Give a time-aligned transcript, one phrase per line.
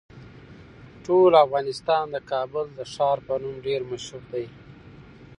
[1.05, 4.45] ټول افغانستان د کابل د ښار په نوم ډیر مشهور دی.